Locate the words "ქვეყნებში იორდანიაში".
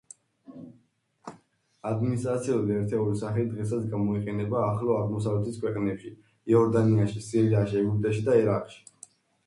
5.65-7.25